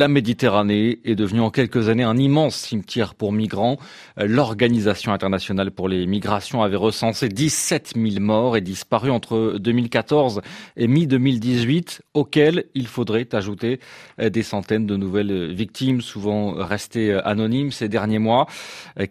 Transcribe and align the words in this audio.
La 0.00 0.08
Méditerranée 0.08 0.98
est 1.04 1.14
devenue 1.14 1.42
en 1.42 1.50
quelques 1.50 1.90
années 1.90 2.04
un 2.04 2.16
immense 2.16 2.56
cimetière 2.56 3.14
pour 3.14 3.34
migrants. 3.34 3.76
L'Organisation 4.16 5.12
internationale 5.12 5.72
pour 5.72 5.90
les 5.90 6.06
migrations 6.06 6.62
avait 6.62 6.78
recensé 6.78 7.28
17 7.28 7.92
000 7.96 8.18
morts 8.18 8.56
et 8.56 8.62
disparus 8.62 9.12
entre 9.12 9.58
2014 9.58 10.40
et 10.78 10.88
mi-2018, 10.88 12.00
auxquels 12.14 12.64
il 12.74 12.86
faudrait 12.86 13.28
ajouter 13.34 13.78
des 14.18 14.42
centaines 14.42 14.86
de 14.86 14.96
nouvelles 14.96 15.52
victimes, 15.52 16.00
souvent 16.00 16.54
restées 16.54 17.12
anonymes 17.12 17.70
ces 17.70 17.90
derniers 17.90 18.18
mois. 18.18 18.46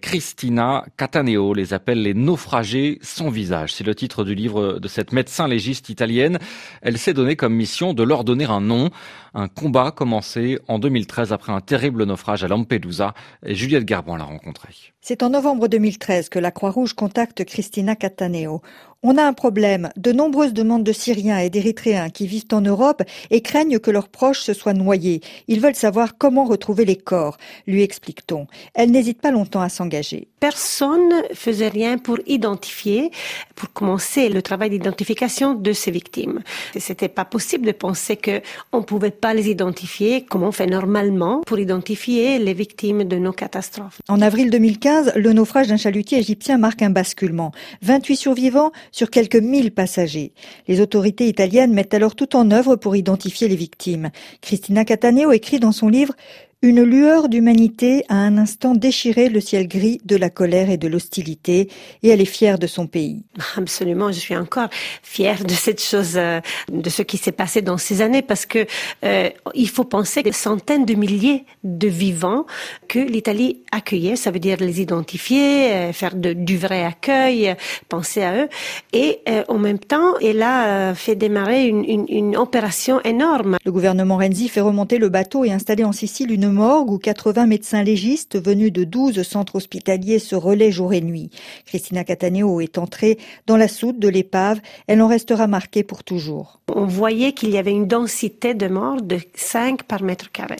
Christina 0.01 0.85
Cataneo 0.97 1.53
les 1.53 1.75
appelle 1.75 2.01
les 2.01 2.15
naufragés 2.15 2.97
sans 3.03 3.29
visage. 3.29 3.75
C'est 3.75 3.85
le 3.85 3.93
titre 3.93 4.23
du 4.23 4.33
livre 4.33 4.79
de 4.79 4.87
cette 4.87 5.13
médecin 5.13 5.47
légiste 5.47 5.89
italienne. 5.89 6.39
Elle 6.81 6.97
s'est 6.97 7.13
donné 7.13 7.35
comme 7.35 7.53
mission 7.53 7.93
de 7.93 8.01
leur 8.01 8.23
donner 8.23 8.45
un 8.45 8.61
nom. 8.61 8.89
Un 9.35 9.47
combat 9.47 9.91
commencé 9.91 10.57
en 10.67 10.78
2013 10.79 11.31
après 11.31 11.51
un 11.51 11.61
terrible 11.61 12.03
naufrage 12.03 12.43
à 12.43 12.47
Lampedusa 12.47 13.13
et 13.45 13.55
Juliette 13.55 13.85
Garbon 13.85 14.15
l'a 14.15 14.23
rencontré. 14.23 14.69
C'est 15.01 15.23
en 15.23 15.29
novembre 15.29 15.67
2013 15.67 16.29
que 16.29 16.39
la 16.39 16.51
Croix-Rouge 16.51 16.93
contacte 16.93 17.45
Christina 17.45 17.95
Cataneo. 17.95 18.61
On 19.01 19.17
a 19.17 19.23
un 19.23 19.31
problème. 19.31 19.91
De 19.95 20.11
nombreuses 20.11 20.51
demandes 20.51 20.83
de 20.83 20.91
Syriens 20.91 21.37
et 21.37 21.49
d'Érythréens 21.49 22.09
qui 22.09 22.27
vivent 22.27 22.43
en 22.51 22.59
Europe 22.59 23.01
et 23.31 23.39
craignent 23.39 23.79
que 23.79 23.91
leurs 23.91 24.09
proches 24.09 24.41
se 24.41 24.53
soient 24.53 24.73
noyés. 24.73 25.21
Ils 25.47 25.61
veulent 25.61 25.73
savoir 25.73 26.17
comment 26.17 26.43
retrouver 26.43 26.83
les 26.83 26.97
corps, 26.97 27.37
lui 27.65 27.81
explique-t-on. 27.81 28.47
Elle 28.73 28.91
n'hésite 28.91 29.21
pas 29.21 29.31
longtemps 29.31 29.61
à 29.61 29.69
s'engager. 29.69 30.27
Personne 30.41 31.13
faisait 31.33 31.69
rien 31.69 31.97
pour 31.97 32.17
identifier, 32.27 33.11
pour 33.55 33.71
commencer 33.71 34.27
le 34.27 34.41
travail 34.41 34.69
d'identification 34.69 35.53
de 35.53 35.71
ces 35.71 35.91
victimes. 35.91 36.41
C'était 36.77 37.07
pas 37.07 37.23
possible 37.23 37.67
de 37.67 37.71
penser 37.71 38.17
que 38.17 38.41
on 38.73 38.83
pouvait 38.83 39.11
pas 39.11 39.33
les 39.33 39.49
identifier 39.49 40.25
comme 40.25 40.43
on 40.43 40.51
fait 40.51 40.67
normalement 40.67 41.39
pour 41.45 41.57
identifier 41.57 42.37
les 42.37 42.53
victimes 42.53 43.05
de 43.05 43.15
nos 43.15 43.31
catastrophes. 43.31 44.01
En 44.09 44.19
avril 44.19 44.49
2015, 44.49 45.13
le 45.15 45.31
naufrage 45.31 45.67
d'un 45.67 45.77
chalutier 45.77 46.19
égyptien 46.19 46.57
marque 46.57 46.81
un 46.81 46.89
basculement. 46.89 47.53
28 47.81 48.17
survivants 48.17 48.73
sur 48.91 49.09
quelques 49.09 49.35
1000 49.35 49.71
passagers. 49.71 50.33
Les 50.67 50.81
autorités 50.81 51.27
italiennes 51.27 51.73
mettent 51.73 51.93
alors 51.93 52.15
tout 52.15 52.35
en 52.35 52.51
œuvre 52.51 52.75
pour 52.75 52.95
identifier 52.95 53.47
les 53.47 53.55
victimes. 53.55 54.09
Christina 54.41 54.85
Cataneo 54.85 55.31
écrit 55.31 55.59
dans 55.59 55.71
son 55.71 55.89
livre 55.89 56.13
une 56.61 56.83
lueur 56.83 57.29
d'humanité 57.29 58.03
a 58.09 58.15
un 58.15 58.37
instant 58.37 58.75
déchiré 58.75 59.29
le 59.29 59.39
ciel 59.39 59.65
gris 59.65 60.01
de 60.03 60.17
la 60.17 60.29
colère 60.29 60.69
et 60.69 60.75
de 60.75 60.89
l'hostilité, 60.89 61.69
et 62.03 62.09
elle 62.09 62.19
est 62.19 62.25
fière 62.25 62.59
de 62.59 62.67
son 62.67 62.85
pays. 62.85 63.23
Absolument, 63.55 64.11
je 64.11 64.19
suis 64.19 64.35
encore 64.35 64.67
fière 65.01 65.45
de 65.45 65.53
cette 65.53 65.81
chose, 65.81 66.15
euh, 66.17 66.41
de 66.69 66.89
ce 66.89 67.01
qui 67.01 67.15
s'est 67.15 67.31
passé 67.31 67.61
dans 67.61 67.77
ces 67.77 68.01
années, 68.01 68.21
parce 68.21 68.45
que 68.45 68.65
euh, 69.05 69.29
il 69.55 69.69
faut 69.69 69.85
penser 69.85 70.21
que 70.21 70.33
centaines 70.33 70.83
de 70.85 70.95
milliers 70.95 71.45
de 71.63 71.87
vivants 71.87 72.45
que 72.89 72.99
l'Italie 72.99 73.63
accueillait, 73.71 74.17
ça 74.17 74.29
veut 74.29 74.39
dire 74.39 74.57
les 74.59 74.81
identifier, 74.81 75.71
euh, 75.71 75.93
faire 75.93 76.15
de, 76.15 76.33
du 76.33 76.57
vrai 76.57 76.83
accueil, 76.83 77.55
penser 77.87 78.21
à 78.21 78.35
eux, 78.35 78.49
et 78.91 79.19
en 79.47 79.57
même 79.57 79.79
temps, 79.79 80.17
elle 80.21 80.41
a 80.41 80.93
fait 80.93 81.15
démarrer 81.15 81.67
une, 81.67 81.85
une, 81.85 82.05
une 82.09 82.35
opération 82.35 82.99
énorme. 83.03 83.57
Le 83.63 83.71
gouvernement 83.71 84.17
Renzi 84.17 84.49
fait 84.49 84.59
remonter 84.59 84.97
le 84.97 85.07
bateau 85.07 85.45
et 85.45 85.51
installer 85.51 85.85
en 85.85 85.93
Sicile 85.93 86.31
une 86.31 86.48
morgue 86.49 86.91
où 86.91 86.97
80 86.97 87.45
médecins 87.45 87.83
légistes 87.83 88.41
venus 88.41 88.71
de 88.71 88.83
12 88.83 89.23
centres 89.23 89.55
hospitaliers 89.55 90.19
se 90.19 90.35
relaient 90.35 90.71
jour 90.71 90.93
et 90.93 91.01
nuit. 91.01 91.29
Christina 91.65 92.03
Cataneo 92.03 92.61
est 92.61 92.77
entrée 92.77 93.17
dans 93.47 93.57
la 93.57 93.67
soute 93.67 93.99
de 93.99 94.07
l'épave. 94.07 94.59
Elle 94.87 95.01
en 95.01 95.07
restera 95.07 95.47
marquée 95.47 95.83
pour 95.83 96.03
toujours. 96.03 96.59
On 96.73 96.85
voyait 96.85 97.33
qu'il 97.33 97.49
y 97.51 97.57
avait 97.57 97.71
une 97.71 97.87
densité 97.87 98.53
de 98.53 98.67
morts 98.67 99.01
de 99.01 99.19
5 99.35 99.83
par 99.83 100.03
mètre 100.03 100.31
carré. 100.31 100.57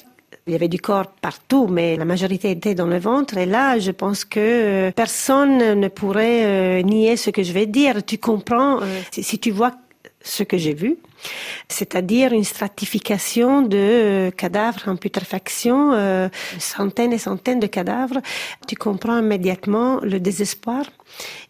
Il 0.48 0.54
y 0.54 0.56
avait 0.56 0.68
du 0.68 0.80
corps 0.80 1.06
partout, 1.22 1.68
mais 1.68 1.96
la 1.96 2.06
majorité 2.06 2.50
était 2.50 2.74
dans 2.74 2.88
le 2.88 2.98
ventre. 2.98 3.38
Et 3.38 3.46
là, 3.46 3.78
je 3.78 3.92
pense 3.92 4.26
que 4.26 4.40
euh, 4.40 4.92
personne 4.92 5.80
ne 5.80 5.88
pourrait 5.90 6.46
euh, 6.46 6.82
nier 6.82 7.18
ce 7.18 7.30
que 7.30 7.44
je 7.44 7.54
vais 7.54 7.68
dire. 7.68 8.04
Tu 8.04 8.18
comprends, 8.18 8.82
euh, 8.82 8.86
si 9.12 9.38
tu 9.38 9.52
vois 9.52 9.74
ce 10.22 10.42
que 10.42 10.58
j'ai 10.58 10.74
vu, 10.74 10.98
c'est-à-dire 11.68 12.34
une 12.34 12.44
stratification 12.44 13.62
de 13.62 13.78
euh, 13.78 14.32
cadavres 14.32 14.88
en 14.88 14.96
putréfaction, 14.96 15.94
euh, 15.94 16.30
centaines 16.60 17.14
et 17.14 17.18
centaines 17.18 17.60
de 17.60 17.68
cadavres. 17.68 18.20
Tu 18.68 18.76
comprends 18.76 19.20
immédiatement 19.20 20.00
le 20.02 20.20
désespoir 20.20 20.86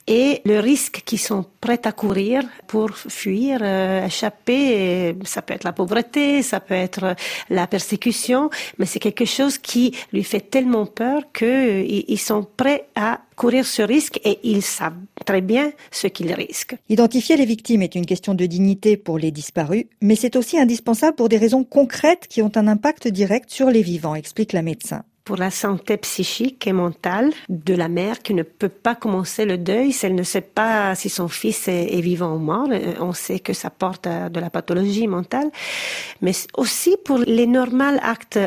et 0.07 0.41
le 0.45 0.59
risque 0.59 1.03
qu'ils 1.05 1.19
sont 1.19 1.45
prêts 1.61 1.81
à 1.85 1.91
courir 1.91 2.43
pour 2.67 2.91
fuir, 2.97 3.59
euh, 3.61 4.05
échapper. 4.05 5.15
Ça 5.23 5.41
peut 5.41 5.53
être 5.53 5.63
la 5.63 5.73
pauvreté, 5.73 6.41
ça 6.41 6.59
peut 6.59 6.73
être 6.73 7.15
la 7.49 7.67
persécution, 7.67 8.49
mais 8.77 8.85
c'est 8.85 8.99
quelque 8.99 9.25
chose 9.25 9.57
qui 9.57 9.95
lui 10.11 10.23
fait 10.23 10.41
tellement 10.41 10.85
peur 10.85 11.21
qu'ils 11.33 12.19
sont 12.19 12.47
prêts 12.57 12.87
à 12.95 13.19
courir 13.39 13.65
ce 13.65 13.81
risque 13.81 14.19
et 14.25 14.39
ils 14.43 14.61
savent 14.61 14.99
très 15.25 15.41
bien 15.41 15.71
ce 15.91 16.07
qu'ils 16.07 16.33
risquent. 16.33 16.75
Identifier 16.89 17.37
les 17.37 17.45
victimes 17.45 17.81
est 17.81 17.95
une 17.95 18.05
question 18.05 18.33
de 18.33 18.45
dignité 18.45 18.97
pour 18.97 19.17
les 19.17 19.31
disparus, 19.31 19.58
mais 20.01 20.15
c'est 20.15 20.35
aussi 20.35 20.59
indispensable 20.59 21.15
pour 21.15 21.29
des 21.29 21.37
raisons 21.37 21.63
concrètes 21.63 22.27
qui 22.27 22.41
ont 22.41 22.51
un 22.55 22.67
impact 22.67 23.07
direct 23.07 23.49
sur 23.49 23.69
les 23.69 23.81
vivants, 23.81 24.15
explique 24.15 24.53
la 24.53 24.61
médecin 24.61 25.03
pour 25.29 25.37
la 25.37 25.51
santé 25.51 25.95
psychique 25.97 26.65
et 26.65 26.73
mentale 26.73 27.31
de 27.49 27.75
la 27.75 27.87
mère 27.87 28.23
qui 28.23 28.33
ne 28.33 28.41
peut 28.41 28.67
pas 28.67 28.95
commencer 28.95 29.45
le 29.45 29.59
deuil 29.59 29.91
si 29.91 30.07
elle 30.07 30.15
ne 30.15 30.23
sait 30.23 30.41
pas 30.41 30.95
si 30.95 31.07
son 31.07 31.27
fils 31.27 31.67
est, 31.67 32.01
vivant 32.01 32.33
ou 32.33 32.39
mort. 32.39 32.67
Euh, 32.71 32.95
on 32.99 33.13
sait 33.13 33.39
que 33.39 33.53
ça 33.53 33.69
porte 33.69 34.07
à 34.07 34.29
de 34.29 34.39
la 34.39 34.49
pathologie 34.49 35.05
mentale, 35.05 35.51
mais 36.23 36.31
aussi 36.57 36.97
pour 37.05 37.19
les 37.19 37.45
normaux 37.45 37.99
actes 38.01 38.39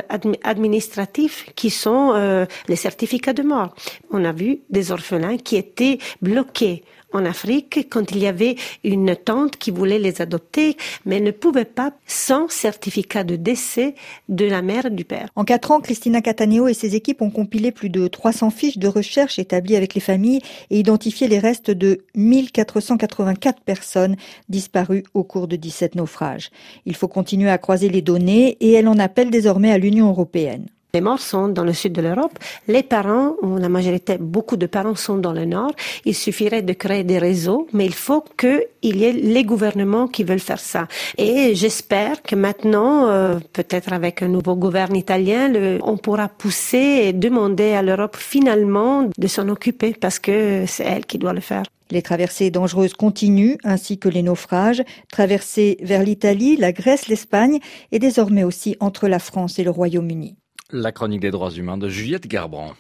administratifs 0.43 1.47
qui 1.55 1.71
sont 1.71 2.15
euh, 2.17 2.47
les 2.67 2.75
certificats 2.75 3.33
de 3.33 3.45
mort. 3.45 3.77
On 4.11 4.25
a 4.25 4.33
vu 4.33 4.63
des 4.69 4.91
orphelins 4.91 5.37
qui 5.37 5.55
étaient 5.55 5.99
bloqués 6.21 6.83
en 7.13 7.25
Afrique 7.25 7.87
quand 7.91 8.11
il 8.11 8.19
y 8.19 8.27
avait 8.27 8.57
une 8.85 9.15
tante 9.17 9.57
qui 9.57 9.71
voulait 9.71 9.99
les 9.99 10.21
adopter, 10.21 10.77
mais 11.05 11.21
ne 11.21 11.31
pouvait 11.31 11.65
pas 11.65 11.93
sans 12.07 12.49
certificat 12.49 13.25
de 13.25 13.37
décès 13.37 13.95
de 14.29 14.47
la 14.47 14.63
mère 14.63 14.87
et 14.87 14.91
du 14.91 15.05
père. 15.05 15.29
En 15.37 15.45
quatre 15.45 15.71
ans, 15.71 15.81
Christina 15.81 16.21
Cataneo 16.21 16.69
et 16.73 16.75
ses 16.75 16.97
équipes 16.97 17.23
ont 17.23 17.31
compilé 17.31 17.71
plus 17.71 17.91
de 17.91 18.09
300 18.09 18.51
fiches 18.51 18.79
de 18.79 18.89
recherche 18.89 19.39
établies 19.39 19.77
avec 19.77 19.95
les 19.95 20.01
familles 20.01 20.41
et 20.71 20.79
identifié 20.79 21.29
les 21.29 21.39
restes 21.39 21.71
de 21.71 21.99
1484 22.15 23.61
personnes 23.61 24.17
disparues 24.49 25.05
au 25.13 25.23
cours 25.23 25.49
de 25.49 25.57
17 25.57 25.95
naufrages. 25.95 26.51
Il 26.87 26.97
faut 26.97 27.09
continuer 27.09 27.51
à 27.51 27.59
croiser 27.59 27.91
les 27.91 28.03
données 28.03 28.57
et 28.61 28.73
elle 28.73 28.89
en 28.89 28.99
appelle 28.99 29.31
désormais 29.31 29.71
à 29.71 29.79
l'Union 29.79 30.09
européenne. 30.09 30.67
Les 30.95 31.01
morts 31.01 31.21
sont 31.21 31.49
dans 31.49 31.65
le 31.65 31.73
sud 31.73 31.95
de 31.95 32.03
l'Europe. 32.03 32.39
Les 32.69 32.83
parents, 32.83 33.37
ou 33.41 33.57
la 33.57 33.71
majorité, 33.71 34.19
beaucoup 34.21 34.59
de 34.59 34.67
parents 34.67 34.95
sont 34.95 35.17
dans 35.17 35.33
le 35.33 35.47
nord. 35.47 35.73
Il 36.05 36.15
suffirait 36.15 36.61
de 36.61 36.75
créer 36.75 37.03
des 37.03 37.19
réseaux, 37.19 37.67
mais 37.73 37.87
il 37.87 37.95
faut 37.95 38.23
qu'il 38.37 38.67
y 38.83 39.05
ait 39.05 39.13
les 39.15 39.43
gouvernements 39.43 40.07
qui 40.07 40.23
veulent 40.23 40.39
faire 40.39 40.61
ça. 40.61 40.89
Et 41.17 41.55
j'espère 41.55 42.23
que 42.23 42.37
maintenant, 42.37 43.09
euh, 43.09 43.39
peut-être 43.55 43.95
avec 43.95 44.21
un 44.21 44.29
nouveau 44.29 44.55
gouvernement 44.55 44.99
italien, 44.99 45.49
le, 45.49 45.79
on 45.83 45.97
pourra 45.97 46.29
pousser 46.29 47.05
et 47.05 47.15
demander 47.15 47.73
à 47.73 47.81
l'Europe 47.81 48.19
finalement 48.19 49.09
de 49.17 49.27
s'en 49.29 49.49
occuper 49.49 49.95
parce 49.99 50.19
que 50.19 50.65
c'est 50.67 50.85
elle 50.85 51.07
qui 51.07 51.17
doit 51.17 51.33
le 51.33 51.41
faire. 51.41 51.63
Les 51.91 52.03
traversées 52.03 52.51
dangereuses 52.51 52.93
continuent, 52.93 53.57
ainsi 53.65 53.97
que 53.97 54.11
les 54.11 54.23
naufrages, 54.23 54.83
traversées 55.11 55.79
vers 55.81 56.03
l'Italie, 56.03 56.59
la 56.59 56.73
Grèce, 56.73 57.09
l'Espagne 57.09 57.61
et 57.93 57.99
désormais 57.99 58.45
aussi 58.45 58.77
entre 58.79 59.09
la 59.09 59.19
France 59.19 59.59
et 59.59 59.65
le 59.65 59.71
Royaume-Uni. 59.71 60.37
La 60.75 60.91
chronique 60.91 61.21
des 61.21 61.31
droits 61.31 61.51
humains 61.51 61.77
de 61.77 61.87
Juliette 61.87 62.27
Garbrand. 62.27 62.71